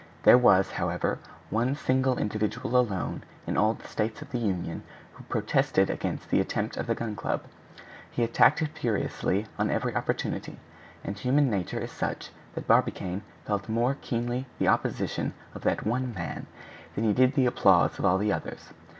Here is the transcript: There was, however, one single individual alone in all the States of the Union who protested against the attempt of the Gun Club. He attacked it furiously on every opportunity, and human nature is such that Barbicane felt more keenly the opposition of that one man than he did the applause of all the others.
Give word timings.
There 0.23 0.39
was, 0.39 0.71
however, 0.71 1.19
one 1.51 1.75
single 1.75 2.17
individual 2.17 2.75
alone 2.75 3.21
in 3.45 3.55
all 3.55 3.75
the 3.75 3.85
States 3.87 4.19
of 4.23 4.31
the 4.31 4.39
Union 4.39 4.81
who 5.13 5.23
protested 5.25 5.91
against 5.91 6.31
the 6.31 6.39
attempt 6.39 6.75
of 6.75 6.87
the 6.87 6.95
Gun 6.95 7.15
Club. 7.15 7.43
He 8.09 8.23
attacked 8.23 8.63
it 8.63 8.69
furiously 8.75 9.45
on 9.59 9.69
every 9.69 9.93
opportunity, 9.95 10.57
and 11.03 11.15
human 11.15 11.51
nature 11.51 11.77
is 11.79 11.91
such 11.91 12.31
that 12.55 12.65
Barbicane 12.67 13.21
felt 13.45 13.69
more 13.69 13.93
keenly 14.01 14.47
the 14.57 14.69
opposition 14.69 15.35
of 15.53 15.61
that 15.61 15.85
one 15.85 16.15
man 16.15 16.47
than 16.95 17.03
he 17.03 17.13
did 17.13 17.35
the 17.35 17.45
applause 17.45 17.99
of 17.99 18.03
all 18.05 18.17
the 18.17 18.33
others. 18.33 18.73